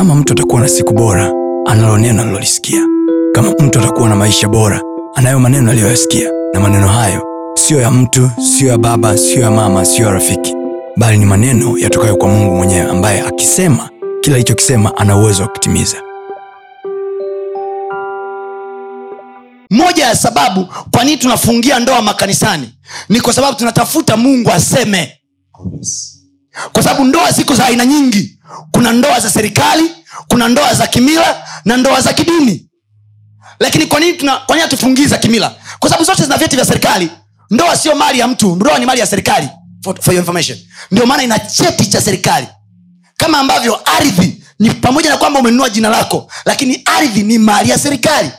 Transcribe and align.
kama 0.00 0.14
mtu 0.14 0.32
atakuwa 0.32 0.60
na 0.60 0.68
siku 0.68 0.92
bora 0.94 1.32
analo 1.66 1.98
neno 1.98 2.22
alilolisikia 2.22 2.86
kama 3.34 3.50
mtu 3.50 3.78
atakuwa 3.78 4.08
na 4.08 4.16
maisha 4.16 4.48
bora 4.48 4.80
anayo 5.14 5.38
maneno 5.40 5.70
aliyoyasikia. 5.70 6.30
Na 6.54 6.60
maneno 6.60 6.88
hayo 6.88 7.22
siyo 7.54 7.80
ya 7.80 7.90
mtu 7.90 8.30
siyo 8.58 8.70
ya 8.70 8.78
baba 8.78 9.18
siyo 9.18 9.40
ya 9.40 9.50
mama 9.50 9.84
siyo 9.84 10.06
ya 10.06 10.12
rafiki. 10.12 10.54
Bali 10.96 11.18
ni 11.18 11.24
maneno 11.24 11.78
yatokayo 11.78 12.16
kwa 12.16 12.28
mungu 12.28 12.54
mwenyewe 12.56 12.90
ambaye 12.90 13.20
akisema 13.20 13.90
kila 14.20 14.36
alichokisema 14.36 14.96
ana 14.96 15.16
uwezo 15.16 15.42
wa 15.42 15.48
kutimiza. 15.48 15.96
Moja 19.70 20.04
ya 20.06 20.16
sababu 20.16 20.66
kwa 20.90 21.04
nini 21.04 21.16
tunafungia 21.16 21.78
ndoa 21.78 22.02
makanisani 22.02 22.74
ni 23.08 23.20
kwa 23.20 23.32
sababu 23.32 23.58
tunatafuta 23.58 24.16
mungu 24.16 24.50
aseme. 24.50 25.12
Kwa 26.72 26.82
sababu 26.82 27.04
ndoa 27.04 27.30
ziko 27.32 27.54
za 27.54 27.64
aina 27.66 27.86
nyingi. 27.86 28.36
Kuna 28.72 28.92
ndoa 28.92 29.20
za 29.20 29.30
serikali 29.30 29.90
kuna 30.28 30.48
ndoa 30.48 30.74
za 30.74 30.86
kimila 30.86 31.46
na 31.64 31.76
ndoa 31.76 32.00
za 32.00 32.12
kidini. 32.12 32.66
Lakini 33.60 33.86
kwa 33.86 34.00
nini 34.00 34.12
tuna- 34.12 34.40
hatufungii 34.62 35.06
za 35.06 35.18
kimila? 35.18 35.54
Kwa 35.78 35.90
sababu 35.90 36.04
zote 36.04 36.22
zina 36.22 36.36
vyeti 36.36 36.56
vya 36.56 36.64
serikali. 36.64 37.10
Ndoa 37.50 37.76
sio 37.76 37.94
mali 37.94 38.18
ya 38.18 38.28
mtu. 38.28 38.56
Ndoa 38.56 38.78
ni 38.78 38.86
mali 38.86 39.00
ya 39.00 39.06
serikali. 39.06 39.48
For, 39.84 40.02
for 40.02 40.14
your 40.14 40.20
information. 40.22 40.58
Ndio 40.90 41.06
maana 41.06 41.22
ina 41.22 41.38
cheti 41.38 41.86
cha 41.86 42.00
serikali. 42.00 42.46
Kama 43.16 43.38
ambavyo 43.38 43.80
ardhi 43.96 44.44
ni 44.58 44.70
pamoja 44.70 45.10
na 45.10 45.16
kwamba 45.16 45.40
umenunua 45.40 45.70
jina 45.70 45.88
lako 45.88 46.32
lakini 46.44 46.82
ardhi 46.84 47.22
ni 47.22 47.38
mali 47.38 47.70
ya 47.70 47.78
serikali. 47.78 48.30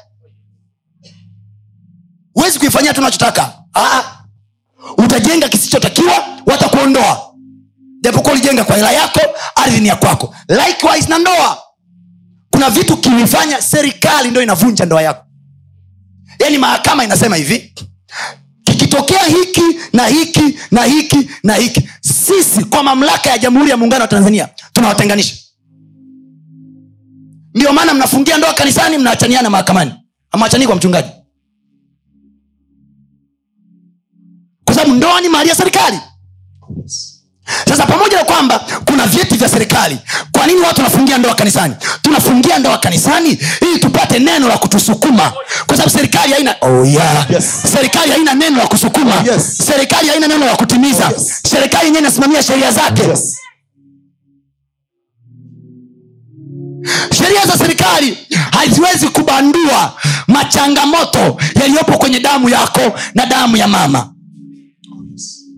Huwezi 2.33 2.59
kuifanyia 2.59 2.93
unachotaka. 2.93 3.53
Ah, 3.75 4.03
utajenga 4.97 5.49
kisichotakiwa 5.49 6.25
watakuondoa 6.45 7.30
japokuwa 8.01 8.33
ulijenga 8.33 8.63
kwa 8.63 8.75
hela 8.75 8.91
yako 8.91 9.19
ardhi 9.55 9.79
ni 9.79 9.87
ya 9.87 9.95
kwako. 9.95 10.35
Likewise 10.49 11.09
na 11.09 11.19
ndoa. 11.19 11.57
Kuna 12.51 12.69
vitu 12.69 12.97
kilifanya 12.97 13.61
serikali 13.61 14.31
ndo 14.31 14.41
inavunja 14.41 14.85
ndoa 14.85 15.01
yako. 15.01 15.25
Yaani 16.39 16.57
mahakama 16.57 17.03
inasema 17.03 17.35
hivi 17.35 17.73
kikitokea 18.63 19.23
hiki 19.23 19.61
na 19.93 20.07
hiki 20.07 20.59
na 20.71 20.83
hiki 20.83 21.29
na 21.43 21.55
hiki 21.55 21.89
sisi 22.01 22.63
kwa 22.63 22.83
mamlaka 22.83 23.29
ya 23.29 23.37
jamhuri 23.37 23.69
ya 23.69 23.77
muungano 23.77 24.01
wa 24.01 24.07
tanzania 24.07 24.49
tunawatenganisha. 24.73 25.35
Ndio 27.53 27.73
maana 27.73 27.93
mnafungia 27.93 28.37
ndoa 28.37 28.53
kanisani 28.53 28.97
mnaachaniana 28.97 29.49
mahakamani. 29.49 29.93
Amwachanii 30.31 30.65
kwa 30.67 30.75
mchungaji. 30.75 31.09
Kwa 34.65 34.75
sababu 34.75 34.93
ndoa 34.95 35.21
ni 35.21 35.29
mali 35.29 35.49
ya 35.49 35.55
serikali 35.55 35.99
sasa 37.69 37.85
pamoja 37.85 38.17
na 38.17 38.23
kwamba 38.23 38.59
kuna 38.85 39.05
vyeti 39.07 39.35
vya 39.35 39.49
serikali 39.49 39.97
kwa 40.31 40.47
nini 40.47 40.59
watu 40.61 40.81
wanafungia 40.81 41.17
ndoa 41.17 41.35
kanisani 41.35 41.75
tunafungia 42.01 42.59
ndoa 42.59 42.77
kanisani 42.77 43.39
ili 43.61 43.79
tupate 43.79 44.19
neno 44.19 44.47
la 44.47 44.57
kutusukuma 44.57 45.33
kwa 45.67 45.77
sababu 45.77 45.89
serikali 45.89 46.33
haina 46.33 46.55
oh 46.61 46.85
yeah. 46.85 47.31
Yes. 47.31 47.45
serikali 47.73 48.11
haina 48.11 48.33
neno 48.33 48.57
la 48.57 48.67
kusukuma 48.67 49.23
Yes. 49.31 49.57
serikali 49.57 50.09
haina 50.09 50.27
neno 50.27 50.45
la 50.45 50.55
kutimiza 50.55 51.05
Yes. 51.09 51.41
serikali 51.49 51.85
yenyewe 51.85 52.01
inasimamia 52.01 52.43
sheria 52.43 52.71
zake 52.71 53.01
Yes. 53.03 53.37
sheria 57.17 57.45
za 57.45 57.57
serikali 57.57 58.17
haziwezi 58.51 59.07
kubandua 59.07 59.93
machangamoto 60.27 61.37
yaliyopo 61.61 61.97
kwenye 61.97 62.19
damu 62.19 62.49
yako 62.49 62.99
na 63.15 63.25
damu 63.25 63.57
ya 63.57 63.67
mama 63.67 64.13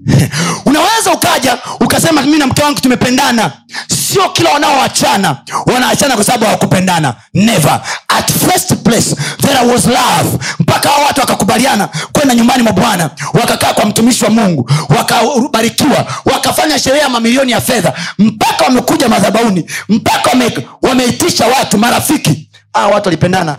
unaweza 0.66 1.12
ukaja 1.14 1.58
ukasema 1.80 2.22
mi 2.22 2.38
na 2.38 2.48
mke 2.48 2.62
wangu 2.64 2.80
tumependana. 2.82 3.52
Sio 3.88 4.30
kila 4.30 4.50
wanaoachana 4.54 5.38
wanaachana 5.66 6.16
kwa 6.16 6.24
sababu 6.24 6.46
hawakupendana. 6.46 7.16
Never. 7.34 7.82
At 8.08 8.32
first 8.32 8.76
place 8.76 9.16
there 9.42 9.72
was 9.74 9.86
love. 9.86 10.38
Mpaka 10.60 10.90
hao 10.90 11.04
watu 11.04 11.22
wakakubaliana 11.22 11.90
kwenda 12.14 12.36
nyumbani 12.36 12.64
mwa 12.64 12.72
bwana. 12.74 13.10
Wakakaa 13.34 13.74
kwa 13.74 13.86
mtumishi 13.86 14.24
wa 14.26 14.30
mungu. 14.30 14.70
Wakabarikiwa. 14.98 16.06
Wakafanya 16.26 16.80
sherehe 16.80 17.02
ya 17.02 17.10
mamilioni 17.10 17.52
ya 17.52 17.62
fedha. 17.62 17.94
Mpaka 18.20 18.66
wamekuja 18.66 19.10
madhabauni 19.10 19.66
mpaka 19.90 20.30
wame, 20.30 20.68
wameitisha 20.82 21.48
watu 21.48 21.78
marafiki. 21.78 22.50
Ah, 22.74 22.88
watu 22.88 23.08
walipendana. 23.08 23.58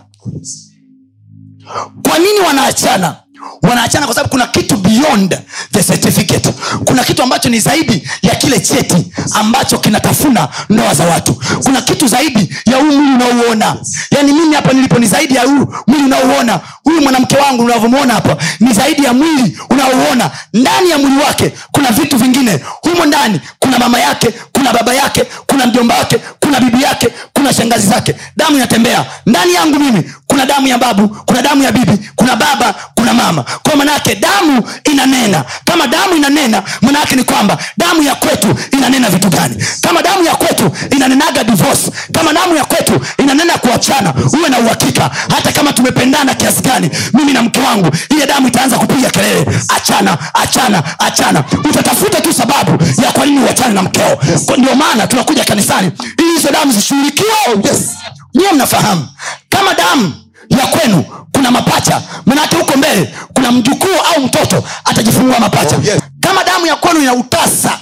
Kwa 2.09 2.19
nini 2.19 2.41
wanaachana 2.47 3.17
wanaachana 3.63 4.07
kwa 4.07 4.15
sababu 4.15 4.31
kuna 4.31 4.47
kitu 4.47 4.77
beyond 4.77 5.39
the 5.73 5.83
certificate. 5.83 6.55
Kuna 6.85 7.05
kitu 7.05 7.23
ambacho 7.23 7.49
ni 7.49 7.61
zaidi 7.61 8.09
ya 8.23 8.35
kile 8.35 8.61
cheti 8.61 9.07
ambacho 9.35 9.79
kinatafuna 9.79 10.49
ndoa 10.71 10.95
za 10.95 11.05
watu. 11.05 11.35
Kuna 11.65 11.83
kitu 11.83 12.07
zaidi 12.07 12.55
ya 12.67 12.77
huu 12.77 12.85
mwili 12.93 13.15
unaouona. 13.15 13.77
Yaani 14.11 14.33
mimi 14.33 14.55
hapa 14.55 14.73
nilipo 14.73 14.99
ni 14.99 15.07
zaidi 15.07 15.35
ya 15.35 15.43
huu 15.43 15.75
mwili 15.87 16.05
unaouona. 16.05 16.61
Huyu 16.85 17.01
mwanamke 17.03 17.37
wangu 17.37 17.63
unavyomwona 17.65 18.15
hapa 18.15 18.37
ni 18.61 18.73
zaidi 18.73 19.05
ya 19.05 19.13
mwili 19.13 19.59
unaouona. 19.71 20.31
Ndani 20.53 20.91
ya 20.91 20.99
mwili 20.99 21.19
wake 21.23 21.53
kuna 21.73 21.91
vitu 21.93 22.17
vingine. 22.17 22.61
Humo 22.83 23.07
ndani 23.07 23.41
kuna 23.59 23.79
mama 23.79 23.99
yake 24.01 24.29
kuna 24.53 24.73
baba 24.73 24.95
yake 24.95 25.25
kuna 25.47 25.67
mjomba 25.67 25.95
wake 25.99 26.17
kuna 26.41 26.61
bibi 26.61 26.83
yake 26.83 27.09
kuna 27.33 27.53
shangazi 27.53 27.87
zake. 27.87 28.15
Damu 28.37 28.57
inatembea. 28.57 29.05
Ndani 29.27 29.55
yangu 29.55 29.79
mimi 29.79 30.11
kuna 30.35 30.47
damu 30.47 30.67
ya 30.69 30.79
babu 30.79 31.09
kuna 31.09 31.43
damu 31.43 31.63
ya 31.63 31.73
bibi 31.73 31.99
kuna 32.17 32.37
baba 32.37 32.75
kuna 32.95 33.15
mama. 33.15 33.45
Kwa 33.63 33.77
manaake 33.77 34.15
damu 34.15 34.63
inanena. 34.93 35.45
Kama 35.65 35.87
damu 35.87 36.17
inanena 36.17 36.63
manaake 36.83 37.17
ni 37.17 37.25
kwamba 37.25 37.59
damu 37.79 38.03
ya 38.03 38.15
kwetu 38.15 38.55
inanena 38.73 39.09
vitu 39.11 39.29
gani? 39.29 39.65
Kama 39.81 40.03
damu 40.03 40.25
ya 40.25 40.35
kwetu 40.35 40.71
inanenaga 40.91 41.45
divorce 41.45 41.91
kama 42.13 42.33
damu 42.33 42.57
ya 42.57 42.65
kwetu 42.65 43.01
inanena 43.19 43.59
kuachana 43.59 44.15
uwe 44.39 44.49
na 44.49 44.59
uhakika. 44.59 45.11
Hata 45.35 45.53
kama 45.53 45.73
tumependana 45.73 46.35
kiasi 46.35 46.63
gani 46.63 46.91
mimi 47.13 47.33
na 47.33 47.43
mke 47.43 47.61
wangu 47.61 47.91
ile 48.11 48.27
damu 48.27 48.49
itaanza 48.49 48.79
kupiga 48.79 49.11
kelele. 49.11 49.47
Achana 49.77 50.19
achana 50.35 50.83
achana. 50.99 51.45
Utatafuta 51.65 52.21
tu 52.21 52.33
sababu 52.33 52.83
ya 53.05 53.13
kwa 53.13 53.27
nini 53.27 53.41
uachane 53.45 53.75
na 53.75 53.83
mkeo. 53.83 54.19
Ndio 54.59 54.75
maana 54.75 55.07
tunakuja 55.07 55.45
kanisani 55.45 55.93
ili 56.19 56.31
hizo 56.37 56.51
damu 56.51 56.73
zishughulikiwe. 56.73 57.29
Yes. 57.65 57.89
nyiwe 58.35 58.53
mnafahamu. 58.53 59.09
Kama 59.49 59.75
damu 59.75 60.13
ya 60.49 60.67
kwenu 60.67 61.05
kuna 61.33 61.51
mapacha. 61.51 62.03
Manake 62.27 62.57
huko 62.57 62.77
mbele 62.79 63.15
kuna 63.35 63.53
mjukuu 63.53 63.97
au 64.17 64.23
mtoto 64.23 64.65
atajifungua 64.85 65.41
mapacha. 65.41 65.77
Oh, 65.77 65.83
yes. 65.83 66.03
kama 66.21 66.45
damu 66.45 66.67
ya 66.67 66.77
kwenu 66.77 67.01
ina 67.01 67.15
utasa 67.15 67.79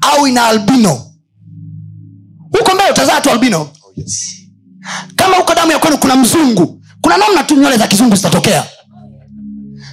au 0.00 0.26
ina 0.26 0.46
albino 0.46 0.90
huko 2.58 2.74
mbele 2.74 2.90
utazaa 2.90 3.20
tu 3.20 3.30
albino. 3.30 3.60
Oh, 3.60 3.70
yes. 3.96 4.34
kama 5.16 5.36
huko 5.36 5.54
damu 5.54 5.72
ya 5.72 5.78
kwenu 5.78 5.98
kuna 5.98 6.16
mzungu 6.16 6.82
kuna 7.00 7.16
namna 7.16 7.44
tu 7.44 7.54
nywele 7.56 7.76
za 7.76 7.86
kizungu 7.86 8.16
zitatokea. 8.16 8.64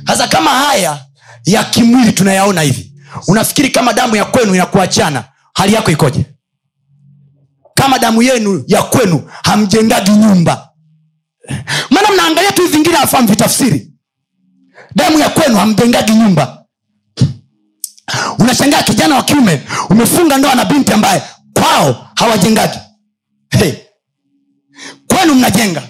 Sasa 0.07 0.27
kama 0.27 0.49
haya 0.49 0.99
ya 1.45 1.63
kimwili 1.63 2.11
tunayaona 2.11 2.61
hivi 2.61 2.93
unafikiri 3.27 3.69
kama 3.69 3.93
damu 3.93 4.15
ya 4.15 4.25
kwenu 4.25 4.55
inakuachana 4.55 5.23
hali 5.53 5.73
yako 5.73 5.91
ikoje? 5.91 6.25
Kama 7.73 7.99
damu 7.99 8.21
yenu 8.23 8.63
ya 8.67 8.83
kwenu 8.83 9.29
hamjengagi 9.43 10.11
nyumba 10.11 10.69
maana 12.11 12.21
mnaangalia 12.23 12.51
tu 12.51 12.67
vingine 12.67 12.97
afamu 12.97 13.27
vitafsiri. 13.27 13.91
Damu 14.95 15.19
ya 15.19 15.29
kwenu 15.29 15.55
hamjengagi 15.57 16.11
nyumba. 16.11 16.65
Unashangaa 18.39 18.83
kijana 18.83 19.15
wa 19.15 19.23
kiume 19.23 19.61
umefunga 19.89 20.37
ndoa 20.37 20.55
na 20.55 20.65
binti 20.65 20.93
ambaye 20.93 21.21
kwao 21.53 22.07
hawajengagi. 22.15 22.77
Hey. 23.49 23.73
Kwenu 25.07 25.33
mnajenga. 25.35 25.83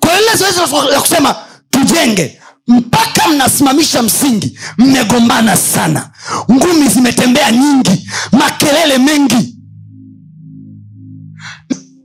Kwa 0.00 0.16
lile 0.20 0.36
zoezi 0.36 0.58
la 0.92 1.00
kusema 1.00 1.36
tujenge 1.70 2.40
mpaka 2.66 3.28
mnasimamisha 3.28 4.02
msingi 4.02 4.58
mmegombana 4.78 5.56
sana. 5.56 6.10
Ngumi 6.52 6.88
zimetembea 6.88 7.52
nyingi 7.52 8.10
makelele 8.32 8.98
mengi. 8.98 9.58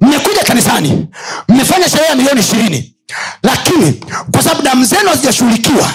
Mmekuja 0.02 0.44
kanisani 0.44 1.08
mmefanya 1.50 1.90
sherehe 1.90 2.10
ya 2.10 2.16
milioni 2.16 2.40
ishirini 2.40 2.96
lakini 3.44 3.94
kwa 4.32 4.44
sababu 4.44 4.62
damu 4.62 4.86
zenu 4.86 5.10
hazijashughulikiwa 5.10 5.92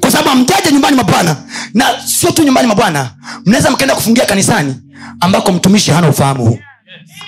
kwa 0.00 0.10
sababu 0.10 0.28
hamjaja 0.28 0.70
nyumbani 0.70 0.96
mwa 0.96 1.04
bwana 1.04 1.36
na 1.74 1.84
sio 2.06 2.30
tu 2.30 2.42
nyumbani 2.42 2.66
mwa 2.66 2.76
bwana 2.76 3.10
mnaweza 3.46 3.70
mkaenda 3.70 3.94
kufungia 3.94 4.26
kanisani 4.26 4.74
ambako 5.20 5.52
mtumishi 5.52 5.90
hana 5.90 6.08
ufahamu 6.08 6.44
huu. 6.46 6.58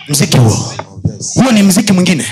Mziki 0.09 0.39
huo. 0.39 0.73
Huo 1.35 1.53
ni 1.53 1.63
mziki 1.63 1.93
mwingine. 1.93 2.25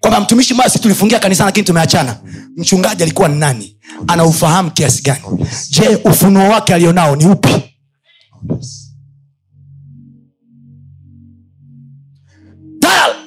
Kwamba 0.00 0.20
mtumishi 0.20 0.54
basi 0.54 0.78
tulifungia 0.78 1.18
kanisani 1.18 1.46
lakini 1.46 1.66
tumeachana 1.66 2.16
mchungaji 2.56 3.02
alikuwa 3.02 3.28
ni 3.28 3.38
nani? 3.38 3.76
Ana 4.06 4.70
kiasi 4.70 5.02
gani? 5.02 5.20
Je 5.70 5.88
ufunuo 6.04 6.48
wake 6.48 6.74
alionao 6.74 7.16
ni 7.16 7.26
upi. 7.26 7.74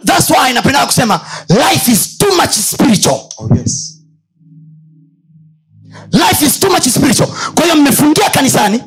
That's 0.05 0.29
why 0.29 0.53
napenda 0.53 0.85
kusema 0.85 1.21
life 1.49 1.91
is 1.91 2.17
too 2.17 2.35
much 2.35 2.51
spiritual 2.51 3.19
Oh, 3.37 3.49
yes. 3.55 3.89
life 6.11 6.45
is 6.45 6.59
too 6.59 6.69
much 6.69 6.87
spiritual 6.89 7.29
kwa 7.55 7.63
hiyo 7.63 7.75
mmefungia 7.75 8.29
kanisani 8.29 8.83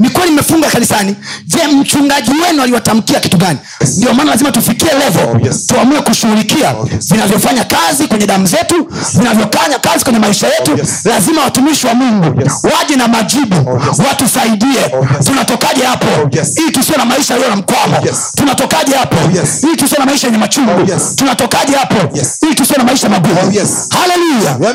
ni 0.00 0.10
kweli 0.10 0.30
mmefunga 0.30 0.68
kanisani 0.70 1.16
je 1.46 1.66
mchungaji 1.66 2.30
wenu 2.46 2.62
aliwatamkia 2.62 3.20
kitu 3.20 3.36
gani 3.36 3.58
ndio 3.96 4.14
maana 4.14 4.30
lazima 4.30 4.52
tufikie 4.52 4.88
level 4.94 5.28
Oh, 5.36 5.46
yes. 5.46 5.66
tuamue 5.66 6.00
kushughulikia 6.02 6.70
Oh, 6.70 6.88
yes. 6.92 7.08
vinavyofanya 7.12 7.64
kazi 7.64 8.06
kwenye 8.06 8.26
damu 8.26 8.46
zetu 8.46 8.88
vinavyofanya 9.14 9.78
kazi 9.78 10.04
kwenye 10.04 10.18
maisha 10.18 10.46
yetu 10.46 10.72
Oh, 10.74 10.76
yes. 10.78 11.04
lazima 11.04 11.42
watumishi 11.42 11.86
wa 11.86 11.94
mungu 11.94 12.40
yes. 12.40 12.52
waje 12.78 12.96
na 12.96 13.08
majibu 13.08 13.70
Oh, 13.70 13.82
yes. 13.88 13.98
watusaidie 14.08 14.80
Oh, 14.92 15.06
yes. 15.16 15.26
tunatokaje 15.26 15.84
hapo 15.84 16.06
Oh, 16.24 16.28
yes. 16.32 16.56
ili 16.58 16.70
tusio 16.72 16.96
na 16.96 17.04
maisha 17.04 17.34
yaliyo 17.34 17.50
na 17.50 17.56
mkwamo 17.56 17.96
Oh, 18.02 18.06
yes. 18.06 18.32
tunatokaje 18.36 18.94
hapo 18.94 19.16
yes. 19.38 19.62
ili 19.64 19.76
tusio 19.76 19.98
na 19.98 20.06
maisha 20.06 20.26
yenye 20.26 20.38
machungu 20.38 20.70
Oh, 20.70 20.92
yes. 20.92 21.16
tunatokaje 21.16 21.76
hapo 21.76 22.16
Yes. 22.18 22.38
ili 22.42 22.54
tusio 22.54 22.76
na 22.76 22.84
maisha 22.84 23.08
magumu 23.08 23.40
Oh, 23.48 23.52
yes. 23.52 23.88
haleluya 23.90 24.74